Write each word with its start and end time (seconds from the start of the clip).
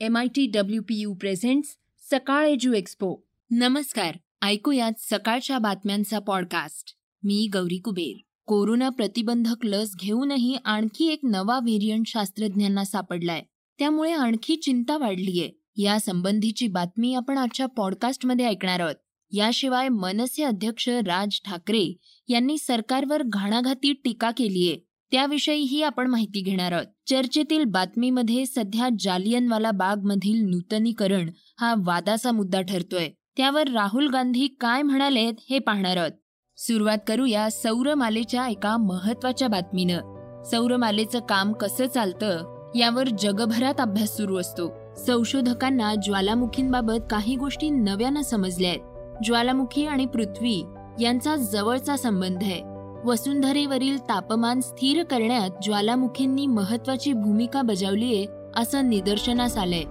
M 0.00 0.16
I 0.16 0.26
T 0.26 0.46
W 0.46 0.82
P 0.82 0.94
U 0.94 1.14
presents 1.14 1.68
Sakal 2.10 2.46
edu 2.46 2.72
expo 2.72 3.16
नमस्कार 3.50 4.16
ऐकूयात 4.42 4.92
सकाळच्या 4.98 5.58
बातम्यांचा 5.58 6.18
पॉडकास्ट 6.18 6.92
मी 7.22 7.48
गौरी 7.52 7.78
कुबेर. 7.78 8.20
कोरोना 8.46 8.88
प्रतिबंधक 8.88 9.64
लस 9.64 9.96
घेऊनही 9.96 10.56
आणखी 10.64 11.08
एक 11.08 11.20
नवा 11.22 11.58
व्हेरियंट 11.58 12.06
शास्त्रज्ञांना 12.06 12.84
सापडलाय. 12.84 13.42
त्यामुळे 13.78 14.12
आणखी 14.12 14.56
चिंता 14.56 14.96
वाढलीय. 14.96 15.48
या 15.82 16.00
संबंधीची 16.00 16.66
बातमी 16.66 17.14
आपण 17.14 17.38
आजच्या 17.38 17.66
पॉडकास्टमध्ये 17.66 18.46
ऐकणार 18.46 18.80
आहोत. 18.80 18.94
याशिवाय 19.32 19.88
मनसे 19.88 20.42
अध्यक्ष 20.42 20.88
राज 20.88 21.40
ठाकरे 21.44 21.96
यांनी 22.28 22.58
सरकारवर 22.58 23.22
घाणाघाती 23.22 23.92
टीका 23.92 24.30
केलीय. 24.30 24.87
त्याविषयीही 25.10 25.82
आपण 25.82 26.06
माहिती 26.06 26.42
घेणार 26.42 26.72
आहोत. 26.72 26.86
चर्चेतील 27.10 27.64
बातमीमध्ये 27.64 28.46
सध्या 28.46 28.88
जालियनवाला 29.00 29.70
बाग 29.70 29.96
मधील 30.04 30.50
नूतनीकरण 30.50 31.30
हा 31.60 31.74
वादाचा 31.78 32.32
मुद्दा 32.32 32.60
ठरतोय. 32.60 33.08
त्यावर 33.36 33.68
राहुल 33.68 34.08
गांधी 34.08 34.46
काय 34.60 34.82
म्हणालेत 34.82 35.34
हे 35.50 35.58
पाहणार 35.58 35.96
आहोत. 35.96 36.10
सुरुवात 36.56 36.98
करूया 37.06 37.50
सौरमालेच्या 37.50 38.48
एका 38.48 38.76
महत्त्वाच्या 38.76 39.48
बातमीनं. 39.48 40.18
सौरमालेचं 40.42 41.18
काम 41.18 41.52
कसं 41.52 41.86
चालतं 41.86 42.58
यावर 42.76 43.08
जगभरात 43.08 43.80
अभ्यास 43.80 44.16
सुरू 44.16 44.36
असतो. 44.36 44.94
संशोधकांना 44.94 45.94
ज्वालामुखींबाबत 45.94 47.02
काही 47.10 47.36
गोष्टी 47.36 47.70
नव्यानं 47.70 48.22
समजल्या 48.22 48.70
आहेत. 48.70 48.80
ज्वालामुखी 49.24 49.86
आणि 49.86 50.06
पृथ्वी 50.06 50.64
यांचा 51.00 51.36
जवळचा 51.36 51.96
संबंध 51.96 52.42
आहे. 52.42 52.77
वसुंधरेवरील 53.04 53.98
तापमान 53.98 54.60
स्थिर 54.60 55.02
करण्यात 55.02 55.50
ज्वालामुखींनी 55.62 56.46
महत्वाची 56.46 57.12
भूमिका 57.12 57.62
बजावलीये 57.62 58.26
असं 58.56 58.88
निदर्शनास 58.88 59.56
आलंय. 59.56 59.82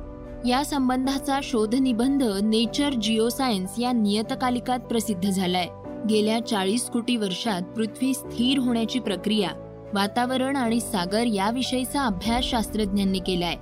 या 0.50 0.66
संबंधाचा 0.66 1.40
शोध 1.44 1.76
निबंध 1.76 2.24
नेचर 2.24 2.94
जिओसायन्स 2.94 3.80
या 3.80 3.92
नियतकालिकात 3.92 4.80
प्रसिद्ध 4.80 5.30
झालाय. 5.30 5.68
गेल्या 6.10 6.48
चाळीस 6.48 6.84
कोटी 6.84 7.18
वर्षात 7.18 7.62
पृथ्वी 7.62 8.14
स्थिर 8.14 8.60
होण्याची 8.60 9.00
प्रक्रिया 9.00 9.50
वातावरण 9.94 10.56
आणि 10.56 10.80
सागर 10.80 11.26
याविषयीचा 11.26 12.02
अभ्यास 12.02 12.46
शास्त्रज्ञांनी 12.46 13.20
केलाय. 13.20 13.56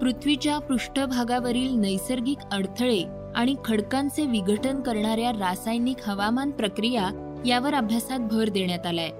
पृथ्वीच्या 0.00 0.58
पृष्ठभागावरील 0.58 1.74
नैसर्गिक 1.74 2.38
अडथळे 2.52 3.04
आणि 3.34 3.54
खडकांचे 3.64 4.26
विघटन 4.26 4.80
करणाऱ्या 4.80 5.30
रासायनिक 5.30 5.96
हवामान 6.06 6.50
प्रक्रिया 6.50 7.29
यावर 7.46 7.74
अभ्यासात 7.74 8.18
भर 8.18 8.48
देण्यात 8.48 8.86
आलाय. 8.86 9.10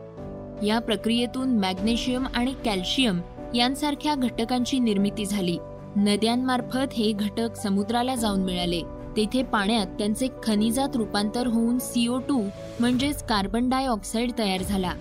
या 0.66 0.78
प्रक्रियेतून 0.78 1.48
मॅग्नेशियम 1.48 2.26
आणि 2.34 2.54
कॅल्शियम 2.64 3.20
यांसारख्या 3.54 4.14
घटकांची 4.14 4.78
निर्मिती 4.78 5.26
झाली. 5.26 5.58
नद्यांमार्फत 5.96 6.92
हे 6.92 7.12
घटक 7.12 7.54
समुद्राला 7.54 8.14
जाऊन 8.14 8.40
मिळाले. 8.40 8.80
तेथे 9.16 9.42
पाण्यात 9.42 9.86
त्यांचे 9.86 10.28
खनिजात 10.42 10.88
रूपांतर 10.94 11.46
होऊन 11.46 11.78
सीओ 11.78 12.18
टू 12.18 12.42
म्हणजेच 12.80 13.22
कार्बन 13.22 13.68
डायऑक्साईड 13.68 14.30
तयार 14.38 14.62
झाला. 14.62 14.92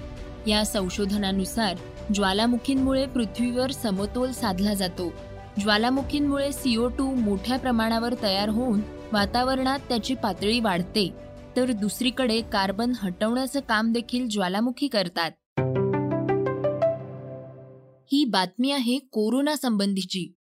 या 0.48 0.66
संशोधनानुसार 0.66 1.76
ज्वालामुखींमुळे 2.14 3.06
पृथ्वीवर 3.06 3.72
समतोल 3.72 4.32
साधला 4.32 4.74
जातो. 4.74 5.14
ज्वालामुखींमुळे 5.60 6.52
सीओ 6.52 6.88
टू 6.88 7.16
मोठ्या 7.16 7.58
प्रमाणावर 7.58 8.14
तयार 8.24 8.50
होऊन 8.50 8.82
वातावरणात 9.14 9.80
त्याची 9.80 10.16
पातळी 10.16 10.60
वाढते. 10.60 11.29
तर 11.60 11.72
दुसरीकडे 11.72 12.42
कार्बन 12.42 12.92
हटवण्याचं 12.96 13.60
काम 13.60 13.92
देखील 13.92 14.30
ज्वालामुखी 14.30 14.88
करतात. 14.88 15.32
ही 18.12 18.26
बातमी 18.26 18.72
आहे 18.72 19.00
कोरोना 19.00 19.56
संबंधीची. 19.56 20.34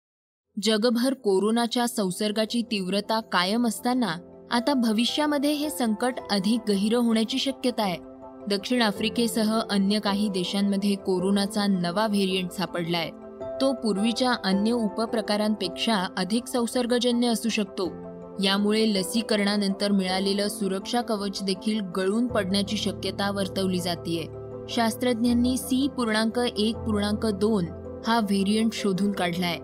जगभर 0.62 1.14
कोरोनाच्या 1.14 1.89
संसर्गाची 1.89 2.62
तीव्रता 2.62 3.21
कायम 3.21 3.66
असताना 3.66 4.15
आता 4.50 4.75
भविष्यामध्ये 4.75 5.53
हे 5.53 5.71
संकट 5.71 6.15
अधिक 6.31 6.60
गहिरं 6.69 6.99
होण्याची 6.99 7.38
शक्यता 7.38 7.82
आहे. 7.82 7.97
दक्षिण 8.49 8.82
आफ्रिकेसह 8.82 9.60
अन्य 9.71 10.00
काही 10.00 10.28
देशांमध्ये 10.28 10.94
कोरोनाचा 10.94 11.66
नवा 11.66 12.06
व्हेरियंट 12.06 12.50
सापडलाय. 12.50 13.10
तो 13.60 13.72
पूर्वीच्या 13.72 14.34
अन्य 14.44 14.72
उपप्रकारांपेक्षा 14.72 16.09
अधिक 16.16 16.47
संसर्गजन्य 16.47 17.28
असू 17.28 17.49
शकतो. 17.49 18.06
यामुळे 18.45 18.95
लसीकरणानंतर 18.95 19.93
मिळालेलं 19.93 20.49
सुरक्षा 20.49 21.01
कवच 21.01 21.43
देखील 21.43 21.81
गळून 21.81 22.27
पडण्याची 22.27 22.77
शक्यता 22.77 23.31
वर्तवली 23.31 23.81
जातीये. 23.81 24.25
शास्त्रज्ञांनी 24.69 25.57
सी 25.57 25.89
पूर्णांक 25.97 26.39
एक 26.59 26.77
पूर्णांक 26.77 27.27
दोन 27.27 27.65
हा 28.07 28.21
व्हेरियंट 28.21 28.73
शोधून 28.73 29.13
काढलाय. 29.13 29.59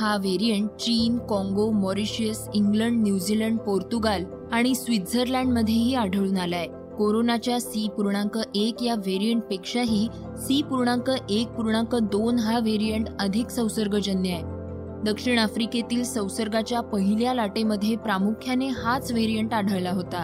हा 0.00 0.16
व्हेरियंट 0.16 0.70
चीन 0.70 1.18
Congo 1.18 1.70
Mauritius 1.70 2.48
England 2.54 3.02
New Zealand 3.02 3.58
Portugal 3.58 4.24
आणि 4.52 4.74
स्वित्झर्लंडमध्येही 4.74 5.94
आढळून 5.94 6.36
आलाय. 6.36 6.66
कोरोनाच्या 6.66 7.60
सी 7.60 7.88
पूर्णांक 7.88 8.38
एक 8.54 8.82
या 8.82 8.94
व्हेरियंटपेक्षाही 8.94 10.08
सी 10.38 10.62
पूर्णांक 10.62 11.10
एक 11.30 11.48
पूर्णांक 11.48 11.94
दोन 11.94 12.38
हा 12.38 12.58
व्हेरियंट 12.58 13.06
अधिक 13.20 13.48
संसर्गजन्य 13.48 14.30
आहे. 14.30 14.55
दक्षिण 15.04 15.38
आफ्रिकेतील 15.38 16.02
संसर्गाच्या 16.04 16.80
पहिल्या 16.80 17.34
लाटेमध्ये 17.34 17.96
प्रामुख्याने 17.96 18.68
हाच 18.68 19.12
व्हेरियंट 19.12 19.54
आढळला 19.54 19.90
होता. 19.90 20.22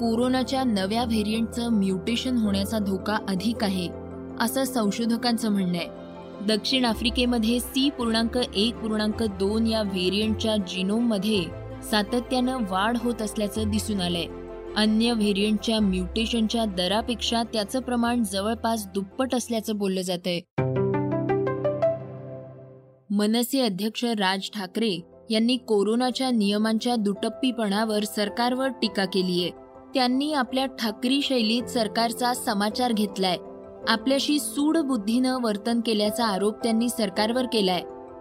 कोरोनाच्या 0.00 0.64
नव्या 0.64 1.04
व्हेरियंटचं 1.04 1.68
म्युटेशन 1.68 2.36
होण्याचा 2.36 2.78
धोका 2.78 3.18
अधिक 3.28 3.64
आहे 3.64 3.88
असं 4.40 4.64
संशोधकांचं 4.64 5.50
म्हणणं 5.50 5.78
आहे. 5.78 5.88
दक्षिण 6.46 6.84
आफ्रिकेमध्ये 6.84 7.60
सी 7.60 7.90
पूर्णांक 7.90 8.38
एक 8.54 8.74
पूर्णांक 8.74 9.22
दोन 9.22 9.66
या 9.66 9.82
व्हेरियंटच्या 9.82 10.56
जिनोममध्ये 10.56 11.44
सातत्यानं 11.90 12.58
वाढ 12.70 12.96
होत 12.96 13.22
असल्याचं 13.22 13.70
दिसून 13.70 14.00
आलंय. 14.00 14.26
अन्य 14.76 15.12
व्हेरियंटच्या 15.12 15.80
म्युटेशनच्या 15.80 16.64
दरापेक्षा 16.64 17.42
त्याचं 17.42 17.80
प्रमाण 17.80 18.22
जवळपास 18.22 18.86
दुप्पट 18.94 19.34
असल्याचं 19.34 19.76
बोललं 19.76 20.00
जातंय. 20.00 20.40
मनसे 23.12 23.60
अध्यक्ष 23.60 24.04
राज 24.04 24.50
ठाकरे 24.54 25.00
यांनी 25.30 25.56
कोरोनाच्या 25.56 26.30
नियमांच्या 26.30 26.96
दुटप्पीपणावर 26.96 28.04
सरकारवर 28.04 28.68
टीका 28.68 29.04
केलीय 29.04 29.48
त्यांनी 29.94 30.32
आपल्या 30.32 30.66
ठाकरी 30.66 31.22
शैलीत 31.22 31.62
सरकारचा 31.62 32.34
समाचार 32.34 32.92
घेतलाय. 32.92 33.36
आपल्याशी 33.88 34.38
सूडबुद्धीनं 34.38 35.38
वर्तन 35.42 35.80
केल्याचा 35.80 36.24
आरोप 36.24 36.62
त्यांनी 36.62 36.88
सरकारवर 36.88 37.46
केलाय. 37.52 37.80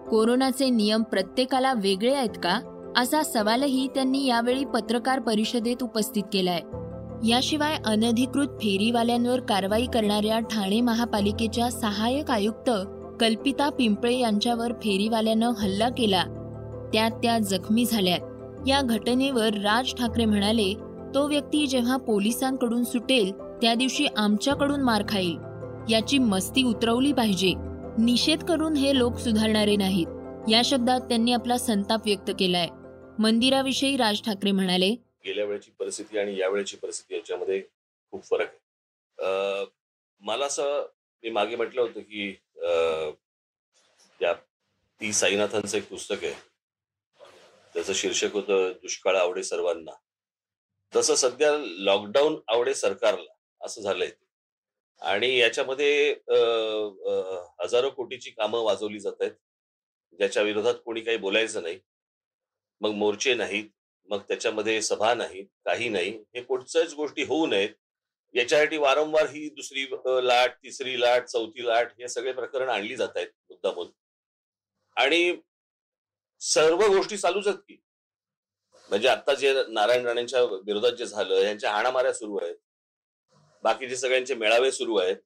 कोरोनाचे 0.09 0.69
नियम 0.69 1.03
प्रत्येकाला 1.03 1.73
वेगळे 1.73 2.15
आहेत 2.15 2.39
का? 2.43 2.59
असा 2.97 3.23
सवालही 3.23 3.87
त्यांनी 3.87 4.25
यावेळी 4.25 4.65
पत्रकार 4.65 5.19
परिषदेत 5.19 5.83
उपस्थित 5.83 6.23
केलाय. 6.33 6.59
याशिवाय 7.29 7.77
अनधिकृत 7.85 8.47
फेरीवाल्यांवर 8.47 9.39
कारवाई 9.39 9.85
करणाऱ्या 9.85 10.39
ठाणे 10.39 10.81
महापालिकेच्या 10.81 11.71
सहाय्यक 11.71 12.31
आयुक्त 12.31 12.69
कल्पिता 13.19 13.69
पिंपळे 13.69 14.17
यांच्यावर 14.17 14.71
फेरीवाल्यानं 14.73 15.51
हल्ला 15.57 15.89
केला. 15.89 16.23
त्यात 16.93 17.11
त्या 17.11 17.37
जखमी 17.39 17.85
झाल्यात. 17.85 18.19
या 18.67 18.81
घटनेवर 18.81 19.53
राज 19.53 19.93
ठाकरे 19.93 20.25
म्हणाले 20.25 20.73
तो 21.15 21.27
व्यक्ती 21.27 21.65
जेव्हा 21.67 21.97
पोलिसांकडून 21.97 22.83
सुटेल 22.83 23.31
त्या 23.61 23.73
दिवशी 23.75 24.05
आमच्याकडून 24.17 24.81
मार 24.81 25.03
खाईल. 25.09 25.37
याची 25.89 26.17
मस्ती 26.17 26.63
उतरवली 26.63 27.11
पाहिजे. 27.13 27.53
निषेध 27.97 28.43
करून 28.43 28.75
हे 28.75 28.97
लोक 28.97 29.17
सुधारणारे 29.17 29.75
नाहीत. 29.75 30.07
या 30.49 30.61
शब्दात 30.65 31.01
त्यांनी 31.01 31.31
आपला 31.31 31.57
संताप 31.57 32.01
व्यक्त 32.05 32.31
केलाय. 32.39 32.67
मंदिराविषयी 33.19 33.97
राज 33.97 34.21
ठाकरे 34.21 34.51
म्हणाले 34.51 34.89
गेल्या 35.25 35.45
वेळेची 35.45 35.71
परिस्थिती 35.79 36.17
आणि 36.17 36.37
यावेळेची 36.37 36.77
परिस्थिती 36.77 37.15
याच्यामध्ये 37.15 37.61
खूप 38.11 38.23
फरक 38.23 38.47
आहे. 38.47 39.65
मला 40.19 40.45
असं 40.45 40.85
मी 41.23 41.29
मागे 41.29 41.55
म्हटलं 41.55 41.81
होतं 41.81 41.99
की 41.99 42.35
त्या 42.61 44.33
ती 45.01 45.11
साईनाथांचं 45.13 45.77
एक 45.77 45.89
पुस्तक 45.89 46.23
आहे. 46.23 46.33
त्याचं 47.75 47.93
शीर्षक 47.93 48.33
होतं 48.33 48.71
दुष्काळ 48.81 49.15
आवडे 49.15 49.43
सर्वांना. 49.43 49.91
तसं 50.93 51.15
सध्या 51.15 51.51
लॉकडाऊन 51.57 52.39
आवडे 52.47 52.73
सरकारला 52.73 53.33
असं 53.61 53.81
झालंय 53.81 54.09
आणि 55.01 55.35
याच्यामध्ये 55.37 56.11
हजारो 57.61 57.89
कोटीची 57.89 58.31
कामं 58.31 58.63
वाजवली 58.63 58.99
जात 58.99 59.21
आहेत. 59.21 59.31
ज्याच्या 60.19 60.43
विरोधात 60.43 60.75
कोणी 60.85 61.01
काही 61.01 61.17
बोलायचं 61.17 61.61
नाही. 61.63 61.79
मग 62.81 62.91
मोर्चे 62.91 63.33
नाहीत 63.33 63.69
मग 64.09 64.21
त्याच्यामध्ये 64.27 64.81
सभा 64.81 65.13
नाही 65.13 65.43
काही 65.65 65.89
नाही. 65.89 66.11
हे 66.35 66.41
कुठच्याच 66.41 66.93
गोष्टी 66.93 67.23
होऊ 67.23 67.45
नयेत. 67.47 67.69
याच्यासाठी 68.33 68.77
वारंवार 68.77 69.29
ही 69.29 69.49
दुसरी 69.49 69.87
लाट 70.03 70.53
तिसरी 70.63 71.01
लाट 71.01 71.25
चौथी 71.25 71.67
लाट 71.67 71.91
हे 71.99 72.07
सगळे 72.07 72.31
प्रकरण 72.31 72.69
आणली 72.69 72.95
जात 72.95 73.09
आहेत 73.15 73.27
मुद्दामून. 73.49 73.87
आणि 74.95 75.37
सर्व 76.39 76.77
गोष्टी 76.77 77.17
चालूच 77.17 77.47
आहेत 77.47 77.59
की. 77.59 77.77
म्हणजे 78.89 79.07
आता 79.07 79.33
जे 79.33 79.63
नारायण 79.67 80.05
राणेंच्या 80.05 80.43
विरोधात 80.43 80.91
जे 80.91 81.05
झालं 81.05 81.35
यांच्या 81.35 81.71
हाणामाऱ्या 81.71 82.13
सुरू 82.13 82.37
आहेत. 82.41 82.55
बाकीचे 83.63 83.95
सगळ्यांचे 83.95 84.35
मेळावे 84.35 84.71
सुरू 84.71 84.95
आहेत. 84.95 85.17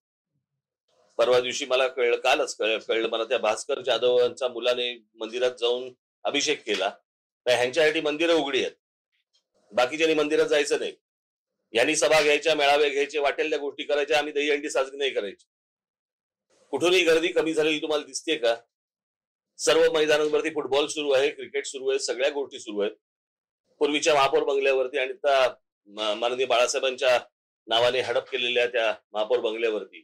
परवा 1.18 1.40
दिवशी 1.40 1.66
मला 1.66 1.88
कळलं 1.88 2.16
कालच 2.16 2.56
कळलं 2.56 2.78
कळलं 2.78 3.10
मला 3.10 3.24
त्या 3.24 3.38
भास्कर 3.38 3.82
जाधवांच्या 3.82 4.48
मुलाने 4.48 5.06
मंदिरात 5.16 5.52
जाऊन 5.52 5.94
अभिषेक 6.24 6.64
केला. 6.66 6.90
तर 7.46 7.52
ह्यांच्यासाठी 7.52 8.02
मंदिरं 8.02 8.34
उघडी 8.34 8.66
आहेत. 8.66 8.76
बाकीच्यांनी 9.72 10.16
मंदिरात 10.16 10.46
जायचं 10.46 10.80
नाही. 10.80 10.96
यांनी 11.74 11.96
सभा 11.96 12.22
घ्यायच्या 12.22 12.56
मेळावे 12.56 12.90
घ्यायचे 12.90 13.20
वाटेल 13.20 13.50
त्या 13.50 13.60
गोष्टी 13.60 13.84
करायच्या 13.84 14.18
आम्ही 14.18 14.34
दहीहंडी 14.34 14.70
साजरी 14.70 14.98
नाही 14.98 15.12
करायची. 15.12 15.46
कुठूनही 16.74 17.04
गर्दी 17.04 17.28
कमी 17.28 17.54
झालेली 17.54 17.82
तुम्हाला 17.82 18.06
दिसते 18.06 18.36
का? 18.36 18.56
सर्व 19.60 19.92
मैदानांवरती 19.94 20.50
फुटबॉल 20.50 20.88
सुरू 20.88 21.12
आहे 21.12 21.30
क्रिकेट 21.30 21.66
सुरू 21.66 21.90
आहे 21.90 22.00
सगळ्या 22.00 22.30
गोष्टी 22.30 22.60
सुरू 22.60 22.80
आहेत. 22.80 22.96
पूर्वीच्या 23.82 24.14
महापौर 24.16 24.44
बंगल्यावरती 24.44 24.98
आणि 24.98 25.14
त्या 25.14 26.16
माननीय 26.16 26.46
बाळासाहेबांच्या 26.46 27.20
नावाने 27.68 28.02
हडप 28.02 28.30
केलेल्या 28.30 28.66
त्या 28.68 28.94
महापौर 29.14 29.40
बंगल्यावरती 29.40 30.02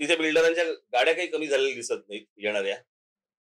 तिथे 0.00 0.16
बिल्डरांच्या 0.16 0.64
गाड्या 0.92 1.14
काही 1.14 1.26
कमी 1.28 1.46
झालेल्या 1.46 1.74
दिसत 1.74 2.08
नाहीत 2.08 2.24
येणाऱ्या. 2.36 2.76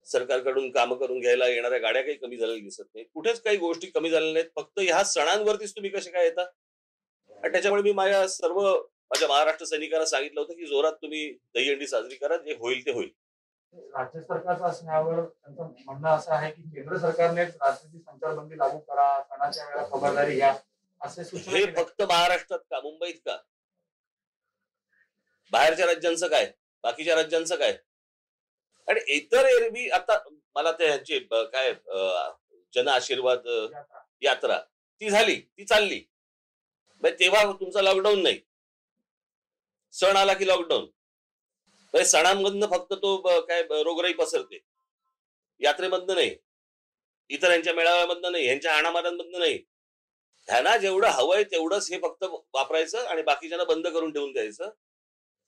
सरकारकडून 0.06 0.70
काम 0.72 0.94
करून 0.94 1.20
घ्यायला 1.20 1.48
येणाऱ्या 1.48 1.78
गाड्या 1.78 2.02
काही 2.02 2.16
कमी 2.16 2.36
झालेल्या 2.36 2.62
दिसत 2.62 2.82
नाहीत. 2.94 3.06
कुठेच 3.14 3.40
काही 3.40 3.56
गोष्टी 3.56 3.86
कमी 3.86 4.10
झालेल्या 4.10 4.32
नाहीत. 4.32 4.48
फक्त 4.56 4.80
ह्या 4.80 5.02
सणांवरतीच 5.04 5.74
तुम्ही 5.76 5.90
कसे 5.90 6.10
काय 6.10 6.24
येता? 6.24 6.44
आणि 7.42 7.52
त्याच्यामुळे 7.52 7.82
मी 7.82 7.92
माझ्या 7.92 8.26
सर्व 8.28 8.60
माझ्या 8.60 9.28
महाराष्ट्र 9.28 9.64
सैनिकांना 9.64 10.04
सांगितलं 10.06 10.40
होतं 10.40 10.54
की 10.54 10.66
जोरात 10.66 10.92
तुम्ही 10.92 11.28
दहीहंडी 11.54 11.86
साजरी 11.86 12.14
करा 12.14 12.36
जे 12.36 12.54
होईल 12.54 12.84
ते 12.86 12.92
होईल. 12.92 13.10
राज्य 13.94 14.20
सरकारचं 14.20 14.64
असण्यावर 14.64 15.20
त्यांचं 15.20 15.62
म्हणणं 15.86 16.08
असं 16.08 16.32
आहे 16.32 16.50
की 16.50 16.62
केंद्र 16.64 16.96
सरकारने 16.98 17.44
राज्याची 17.44 17.98
संचारबंदी 17.98 18.58
लागू 18.58 18.78
करा 18.78 19.06
सणाच्या 19.22 19.64
वेळेला 19.64 19.86
खबरदारी 19.90 20.34
घ्या 20.34 20.54
असे 21.00 21.24
सूचना 21.24 21.56
हे. 21.58 21.64
फक्त 21.74 22.02
महाराष्ट्रात 22.02 22.58
का? 22.70 22.80
मुंबईत 22.80 23.14
का? 23.26 23.36
बाहेरच्या 25.52 25.86
राज्यांचं 25.86 26.26
काय? 26.28 26.50
बाकीच्या 26.84 27.14
राज्यांचं 27.14 27.56
काय? 27.56 27.76
आणि 28.88 29.00
इतर 29.14 29.46
एरवी 29.46 29.88
आता 29.90 30.18
मला 30.54 30.72
ते 30.72 30.86
ह्यांची 30.86 31.18
ब- 31.30 31.44
काय 31.52 31.72
जन 32.74 32.88
आशीर्वाद 32.88 33.48
यात्रा. 34.22 34.58
ती 35.00 35.10
झाली 35.10 35.34
ती 35.36 35.64
चालली. 35.64 36.00
तेव्हा 37.10 37.52
तुमचा 37.52 37.82
लॉकडाऊन 37.82 38.22
नाही. 38.22 38.40
सण 39.92 40.16
आला 40.16 40.34
की 40.34 40.46
लॉकडाऊन 40.46 40.84
म्हणजे 40.84 42.04
सणांमधनं 42.04 42.66
फक्त 42.66 42.92
तो 42.92 43.16
काय 43.40 43.62
रोगराई 43.62 44.12
पसरते. 44.12 44.58
यात्रेमधनं 45.60 46.14
नाही. 46.14 46.36
इतरांच्या 47.28 47.74
मेळाव्यामधनं 47.74 48.32
नाही 48.32 48.44
ह्यांच्या 48.44 48.74
हाणामारांमधनं 48.74 49.38
नाही. 49.38 49.58
त्यांना 50.46 50.76
जेवढं 50.76 51.08
हवंय 51.08 51.44
तेवढंच 51.44 51.90
हे 51.90 51.98
फक्त 51.98 52.24
वापरायचं 52.54 53.06
आणि 53.06 53.22
बाकीच्यांना 53.22 53.64
बंद 53.64 53.86
करून 53.86 54.12
ठेवून 54.12 54.32
द्यायचं. 54.32 54.70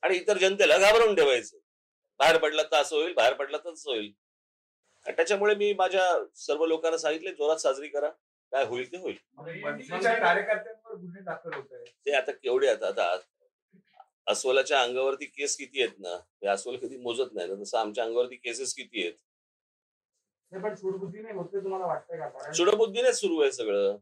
आणि 0.03 0.17
इतर 0.17 0.39
जनतेला 0.39 0.79
घाबरून 0.79 1.15
ठेवायचं. 1.15 1.57
बाहेर 2.19 2.39
पडला 2.39 2.63
तर 2.63 2.77
असं 2.77 2.97
होईल 2.97 3.13
बाहेर 3.13 3.35
पडला 3.35 3.57
तर 3.57 3.73
असं 3.73 3.91
होईल. 3.91 4.13
त्याच्यामुळे 5.07 5.55
मी 5.55 5.73
माझ्या 5.73 6.25
सर्व 6.37 6.67
लोकांना 6.67 6.99
सांगितले 6.99 7.31
जोरात 7.31 7.57
साजरी 7.57 7.89
करा. 7.89 8.11
काय 8.55 8.65
होईल 8.65 8.91
ते 8.93 8.97
होईल. 8.97 9.17
मनसेच्या 9.37 10.15
कार्यकर्त्यांवर 10.15 10.95
गुन्हे 10.95 11.23
दाखल 11.23 11.55
होत 11.55 11.73
आहे 11.73 11.85
ते 12.07 12.13
आता 12.17 12.33
केवढे 12.33 12.69
आता 12.69 12.87
आता 12.89 13.17
अस्वलाच्या 14.27 14.81
अंगावरती 14.83 15.25
केस 15.27 15.57
किती 15.57 15.83
आहेत 15.83 15.99
ना? 15.99 16.17
ते 16.19 16.47
अस्वल 16.49 16.77
कधी 16.77 16.97
मोजत 16.97 17.33
नाही 17.35 17.49
ना. 17.49 17.55
तसं 17.63 17.79
आमच्या 17.79 18.05
अंगावरती 18.05 18.37
केसेस 18.37 18.75
किती 18.75 19.03
आहेत? 19.03 19.15
हे 20.53 20.59
पण 20.63 20.75
सूडबुद्धीने 20.75 21.33
सुडबुद्धीनेच 22.55 23.15
सुरू 23.21 23.41
आहे 23.41 23.53
सगळं. 23.53 23.97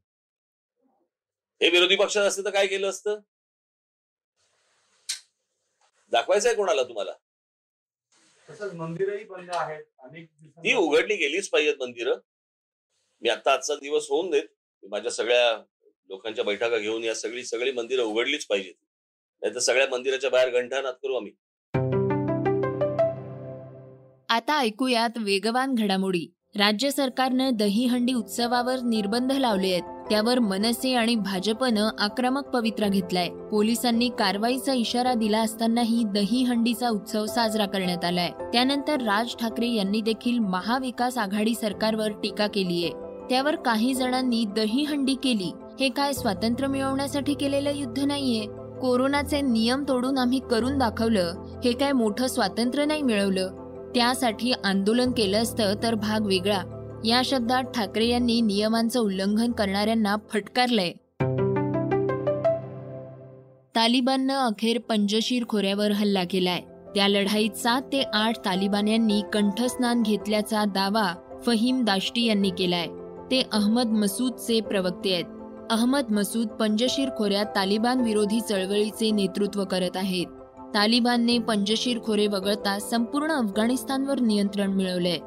हे 1.60 1.68
विरोधी 1.70 1.96
पक्षात 1.96 2.24
असतं 2.24 2.44
तर 2.44 2.50
काय 2.50 2.66
केलं 2.66 2.88
असतं? 2.90 3.18
दाखवायचंय 6.12 6.54
कोणाला 6.54 6.82
तुम्हाला? 6.82 7.12
तसंच 8.48 8.72
मंदिरही 8.74 9.24
बंद 9.24 9.50
आहेत. 9.50 9.84
अनेक 9.98 10.26
ती. 10.26 10.74
उघडली 10.74 11.16
गेलीच 11.16 11.48
पाहिजेत 11.48 11.76
मंदिरं. 11.80 12.18
मी 13.22 13.28
आता 13.28 13.52
आजचा 13.52 13.74
दिवस 13.74 14.06
होऊन 14.10 14.30
देत. 14.30 14.42
माझ्या 14.90 15.10
सगळ्या 15.10 15.62
लोकांच्या 16.08 16.44
बैठका 16.44 16.78
घेऊन 16.78 17.04
या 17.04 17.14
सगळी 17.14 17.44
सगळी 17.44 17.72
मंदिरं 17.72 18.02
उघडलीच 18.02 18.46
पाहिजेत. 18.46 18.74
नाही 19.42 19.54
तर 19.54 19.60
सगळ्या 19.60 19.86
मंदिराच्या 19.92 20.30
बाहेर 20.30 20.48
घंटानाद 20.48 20.94
करू 20.94 21.14
आम्ही. 21.14 21.32
आता 24.28 24.58
ऐकूयात 24.58 25.10
वेगवान 25.16 25.74
घडामोडी. 25.74 26.32
राज्य 26.58 26.90
सरकारनं 26.90 27.50
दहीहंडी 27.52 28.12
उत्सवावर 28.12 28.76
निर्बंध 28.76 29.32
लावले 29.32 29.70
आहेत. 29.70 29.82
त्यावर 30.10 30.38
मनसे 30.38 30.94
आणि 30.94 31.14
भाजपनं 31.14 31.90
आक्रमक 31.98 32.44
पवित्रा 32.44 32.88
घेतलाय. 32.88 33.28
पोलिसांनी 33.28 34.08
कारवाईचा 34.08 34.72
इशारा 34.72 35.14
दिला 35.14 35.40
असतानाही 35.40 36.02
दहीहंडीचा 36.06 36.88
उत्सव 36.88 37.26
साजरा 37.26 37.66
करण्यात 37.66 38.04
आलाय. 38.04 38.30
त्यानंतर 38.30 39.00
राज 39.00 39.36
ठाकरे 39.36 39.68
यांनी 39.68 40.00
देखील 40.00 40.38
महाविकास 40.38 41.18
आघाडी 41.18 41.54
सरकारवर 41.54 42.08
टीका 42.08 42.46
केलीय. 42.46 42.90
त्यावर 43.32 43.56
काही 43.56 43.94
जणांनी 43.94 44.44
दहीहंडी 44.44 45.14
केली. 45.14 45.52
हे 45.80 45.88
काय 45.88 46.12
स्वातंत्र्य 46.12 46.68
मिळवण्यासाठी 46.68 47.34
केलेलं 47.34 47.74
युद्ध 47.74 47.98
नाहीये? 47.98 48.46
कोरोनाचे 48.80 49.40
नियम 49.40 49.84
तोडून 49.88 50.18
आम्ही 50.18 50.40
करून 50.50 50.78
दाखवलं. 50.78 51.34
हे 51.64 51.72
काय 51.72 51.92
मोठं 51.92 52.26
स्वातंत्र्य 52.26 52.84
नाही 52.84 53.02
मिळवलं? 53.02 53.48
त्यासाठी 53.94 54.52
आंदोलन 54.64 55.10
केलं 55.10 55.42
असतं 55.42 55.74
तर 55.82 55.94
भाग 55.94 56.26
वेगळा. 56.26 56.58
या 57.04 57.22
शब्दात 57.24 57.62
ठाकरे 57.62 58.06
यांनी 58.06 58.40
नियमांचं 58.40 59.00
उल्लंघन 59.00 59.52
करणाऱ्यांना 59.52 60.16
फटकारलंय. 60.32 60.92
तालिबाननं 63.76 64.34
अखेर 64.34 64.78
पंजशीर 64.78 65.42
खोऱ्यावर 65.48 65.90
हल्ला 65.90 66.24
केलाय. 66.24 66.60
त्या 66.94 67.08
लढाईत 67.08 67.50
सात 67.50 67.82
ते 67.82 68.04
आठ 68.14 68.38
तालिबान्यांनी 68.38 69.22
कंठस्नान 69.32 70.02
घेतल्याचा 70.02 70.64
दावा 70.64 71.40
फहीम 71.46 71.84
दाष्टी 71.84 72.24
यांनी 72.24 72.50
केलाय. 72.50 72.86
ते 73.32 73.42
अहमद 73.52 73.86
मसूदचे 73.86 74.60
प्रवक्ते 74.60 75.14
आहेत. 75.14 75.24
अहमद 75.70 76.10
मसूद 76.10 76.48
पंजशीर 76.48 77.08
खोऱ्यात 77.18 77.46
तालिबान 77.56 78.00
विरोधी 78.00 78.40
चळवळीचे 78.40 79.10
नेतृत्व 79.10 79.64
करत 79.64 79.96
आहेत. 79.96 80.26
तालिबानने 80.74 81.38
पंजशीर 81.38 81.98
खोरे 82.04 82.26
वगळता 82.26 82.78
संपूर्ण 82.78 83.32
अफगाणिस्तानवर 83.32 84.20
नियंत्रण 84.20 84.72
मिळवलंय. 84.72 85.18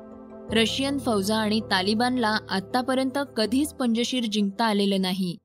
रशियन 0.52 0.98
फौजा 0.98 1.36
आणि 1.36 1.60
तालिबानला 1.60 2.38
आतापर्यंत 2.50 3.20
कधीच 3.38 3.74
पंजशीर 3.74 4.24
जिंकता 4.24 4.66
आलेलं 4.66 5.02
नाही. 5.02 5.38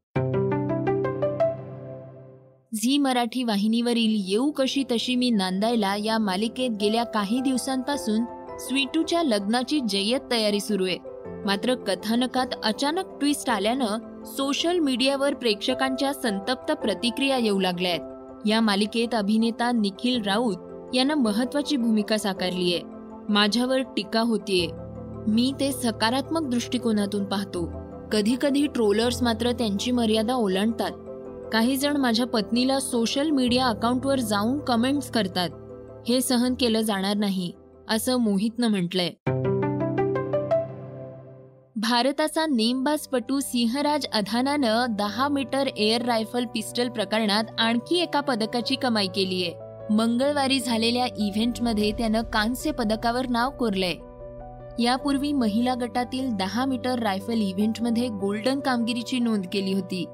झी 2.74 2.98
मराठी 2.98 3.44
वाहिनीवरील 3.44 4.24
येऊ 4.28 4.50
कशी 4.50 4.84
तशी 4.90 5.16
मी 5.16 5.30
नांदायला 5.30 5.96
या 5.96 6.18
मालिकेत 6.18 6.70
गेल्या 6.80 7.04
काही 7.04 7.40
दिवसांपासून 7.40 8.25
स्वीटूच्या 8.58 9.23
लग्नाची 9.23 9.80
जय्यत 9.80 10.20
तयारी 10.30 10.61
सुरू 10.61 10.87
आहे. 10.87 11.10
मात्र 11.47 11.75
कथानकात 11.75 12.47
अचानक 12.64 13.04
ट्विस्ट 13.20 13.50
आल्यानं 13.50 14.25
सोशल 14.25 14.78
मीडियावर 14.78 15.35
प्रेक्षकांच्या 15.35 16.12
संतप्त 16.12 16.73
प्रतिक्रिया 16.73 17.37
येऊ 17.37 17.61
लागल्यात 17.61 17.99
या 18.47 18.61
मालिकेत 18.61 19.14
अभिनेता 19.14 19.73
निखिल 19.73 20.23
राऊत 20.23 20.56
यानं 20.94 21.14
महत्वाची 21.14 21.76
भूमिका 21.76 22.16
साकारली 22.16 22.75
आहे 22.75 22.82
माझ्यावर 23.28 23.80
टीका 23.80 24.20
होतीये. 24.20 24.68
मी 25.28 25.52
ते 25.61 25.73
सकारात्मक 25.73 26.42
दृष्टिकोनातून 26.42 27.25
पाहतो. 27.25 27.70
कधी 28.12 28.37
कधी 28.42 28.66
ट्रोलर्स 28.66 29.23
मात्र 29.23 29.52
त्यांची 29.52 29.90
मर्यादा 29.90 30.35
ओलांडतात. 30.35 30.90
काही 31.52 31.76
जण 31.76 31.97
माझ्या 31.97 32.26
पत्नीला 32.26 32.80
सोशल 32.80 33.30
मीडिया 33.30 33.66
अकाउंटवर 33.66 34.18
जाऊन 34.18 34.59
कमेंट्स 34.59 35.11
करतात. 35.11 35.49
हे 36.09 36.20
सहन 36.20 36.54
केलं 36.61 36.80
जाणार 36.80 37.16
नाही 37.16 37.52
असं 37.88 38.16
मोहितनं 38.16 38.68
म्हटलंय. 38.68 39.39
भारताचा 41.82 42.46
नेमबाजपटू 42.46 43.40
सिंहराज 43.40 44.06
अधानानं 44.12 44.87
दहा 44.90 45.28
मीटर 45.28 45.66
एअर 45.76 46.02
रायफल 46.02 46.44
पिस्टल 46.44 46.88
प्रकरणात 46.88 47.44
आणखी 47.58 47.99
एका 47.99 48.20
पदकाची 48.20 48.75
कमाई 48.75 49.06
केली 49.06 49.44
आहे. 49.44 49.54
मंगळवारी 49.94 50.60
झालेल्या 50.60 51.06
इव्हेंटमध्ये 51.06 51.92
त्यानं 51.92 52.22
कांस्य 52.22 52.70
पदकावर 52.70 53.26
नाव 53.26 53.50
कोरलंय. 53.50 53.94
यापूर्वी 54.82 55.32
महिला 55.32 55.75
गटातील 55.80 56.30
दहा 56.30 56.64
मीटर 56.64 56.99
रायफल 56.99 57.40
इव्हेंटमध्ये 57.40 58.08
गोल्डन 58.08 58.60
कामगिरीची 58.60 59.18
नोंद 59.18 59.44
केली 59.52 59.72
होती. 59.72 60.04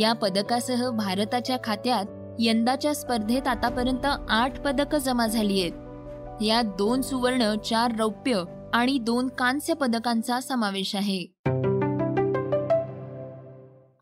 या 0.00 0.12
पदकासह 0.12 0.90
भारताच्या 0.90 1.56
खात्यात 1.64 2.36
यंदाच्या 2.38 2.94
स्पर्धेत 2.94 3.48
आतापर्यंत 3.48 4.06
आठ 4.28 4.60
पदकं 4.60 4.98
जमा 4.98 5.26
झाली 5.26 5.60
आहेत. 5.60 6.42
यात 6.42 6.64
दोन 6.64 7.00
सुवर्ण 7.00 7.54
चार 7.54 7.92
रौप्य 7.98 8.42
आणि 8.72 8.98
दोन 8.98 9.28
कांस्य 9.28 9.74
पदकांचा 9.74 10.40
समावेश 10.40 10.96
आहे. 10.96 11.26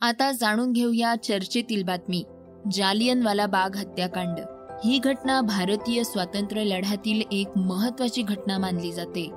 आता 0.00 0.32
जाणून 0.32 0.72
घेऊया 0.72 1.14
चर्चेतील 1.16 1.82
बातमी. 1.82 2.24
जालियनवाला 2.72 3.46
बाग 3.46 3.76
हत्याकांड. 3.76 4.38
ही 4.84 4.98
घटना 4.98 5.40
भारतीय 5.40 6.04
स्वातंत्र्य 6.04 6.64
लढ्यातील 6.64 7.22
एक 7.32 7.48
महत्वाची 7.56 8.22
घटना 8.22 8.58
मानली 8.58 8.92
जाते. 8.92 9.30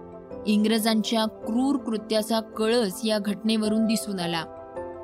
इंग्रजांच्या 0.45 1.25
क्रूर 1.25 1.77
कृत्याचा 1.77 2.39
कळस 2.39 3.01
या 3.03 3.19
घटनेवरून 3.19 3.85
दिसून 3.85 4.19
आला. 4.19 4.43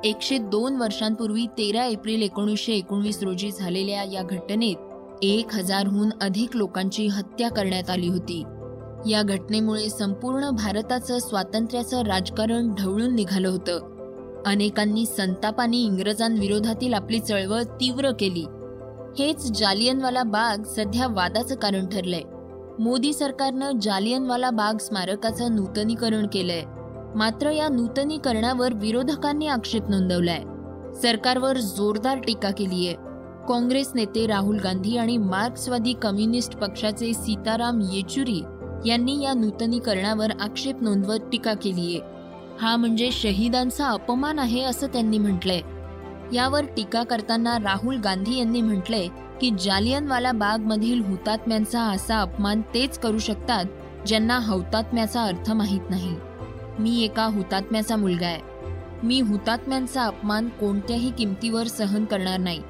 एकशे 0.04 0.38
दोन 0.38 0.76
वर्षांपूर्वी 0.76 1.46
तेरा 1.46 1.84
एप्रिल 1.84 2.22
एकोणीसशे 2.22 2.72
एकोणवीस 2.72 3.22
रोजी 3.22 3.50
झालेल्या 3.50 4.02
या 4.02 4.22
घटनेत 4.22 4.76
एक 5.22 5.54
हजारहून 5.54 6.10
अधिक 6.20 6.56
लोकांची 6.56 7.06
हत्या 7.06 7.50
करण्यात 7.50 7.90
आली 7.90 8.08
होती. 8.08 8.44
या 9.06 9.22
घटनेमुळे 9.22 9.88
संपूर्ण 9.88 10.50
भारताचं 10.50 11.18
स्वातंत्र्याचं 11.18 12.02
राजकारण 12.02 12.74
ढवळून 12.74 13.14
निघालं 13.14 13.48
होतं. 13.48 13.94
अनेकांनी 14.46 15.06
संतापाने 15.06 15.76
इंग्रजांविरोधातील 15.76 16.94
आपली 16.94 17.20
चळवळ 17.20 17.62
तीव्र 17.62 18.10
केली. 18.20 18.44
हेच 19.18 19.58
जालियनवाला 19.58 20.22
बाग 20.22 20.62
सध्या 20.62 21.06
वादाचं 21.06 21.54
कारण 21.54 21.86
ठरलंय. 21.86 22.22
मोदी 22.78 23.12
सरकारनं 23.12 23.72
जालियनवाला 23.82 24.50
बाग 24.50 24.78
स्मारकाचं 24.78 25.56
नूतनीकरण 25.56 26.26
केलंय. 26.26 26.62
मात्र 27.14 27.50
या 27.50 27.68
नूतनीकरणावर 27.68 28.72
विरोधकांनी 28.74 29.46
आक्षेप 29.46 29.82
नोंदवलाय. 29.88 30.40
सरकारवर 31.02 31.58
जोरदार 31.58 32.18
टीका 32.18 32.50
केलीय. 32.50 32.92
काँग्रेस 33.48 33.90
नेते 33.94 34.26
राहुल 34.26 34.58
गांधी 34.58 34.96
आणि 34.96 35.16
मार्क्सवादी 35.16 35.92
कम्युनिस्ट 35.92 36.56
पक्षाचे 36.56 37.12
सीताराम 37.12 37.80
येचुरी 37.92 38.42
यांनी 38.86 39.22
या 39.22 39.32
नूतनीकरणावर 39.34 40.30
आक्षेप 40.40 40.82
नोंदवत 40.82 41.18
टीका 41.32 41.54
केलीय. 41.54 41.98
हा 42.60 42.76
म्हणजे 42.76 43.10
शहीदांचा 43.12 43.86
अपमान 43.86 44.38
आहे 44.38 44.62
असं 44.62 44.86
त्यांनी 44.86 45.18
म्हटलंय. 45.18 45.60
यावर 46.32 46.64
टीका 46.64 47.02
करताना 47.02 47.56
राहुल 47.58 47.96
गांधी 47.96 48.38
यांनी 48.38 48.60
म्हटलंय 48.60 49.08
की 49.40 49.50
जालियनवाला 49.60 50.32
बाग 50.32 50.60
मधील 50.60 51.00
हुतात्म्यांचा 51.00 51.82
असा 51.82 52.20
अपमान 52.20 52.60
तेच 52.60 52.98
करू 52.98 53.18
शकतात 53.18 53.64
ज्यांना 54.06 54.38
हौतात्म्याचा 54.38 55.22
अर्थ 55.22 55.50
माहीत 55.50 55.90
नाही. 55.90 56.14
मी 56.78 57.02
एका 57.02 57.24
हुतात्म्याचा 57.24 57.96
मुलगा 57.96 58.26
आहे. 58.26 58.40
मी 59.02 59.20
हुतात्म्यांचा 59.20 60.04
अपमान 60.04 60.48
कोणत्याही 60.48 61.10
किमतीवर 61.10 61.66
सहन 61.66 62.04
करणार 62.04 62.38
नाही. 62.38 62.60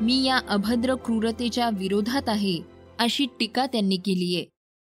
मी 0.00 0.24
या 0.24 0.40
अभद्र 0.48 0.94
क्रूरतेच्या 0.94 1.70
विरोधात 1.78 2.28
आहे 2.28 2.60
अशी 2.98 3.26
टीका 3.40 3.66
त्यांनी 3.66 3.96
केली 3.96 4.36
आहे 4.36 4.57